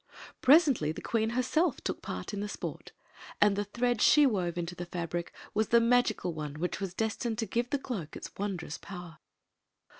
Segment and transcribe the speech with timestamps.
[0.41, 2.91] Presently the queen herself took part in the sport,
[3.39, 7.37] and the thread she wove into the fabric was the magical one which was destined
[7.37, 9.19] to give the cloak its wondrous power.